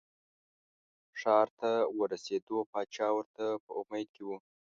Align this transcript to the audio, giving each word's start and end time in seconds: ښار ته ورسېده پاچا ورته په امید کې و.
ښار 1.19 1.47
ته 1.59 1.71
ورسېده 1.99 2.57
پاچا 2.71 3.07
ورته 3.13 3.43
په 3.63 3.69
امید 3.81 4.07
کې 4.15 4.23
و. 4.25 4.29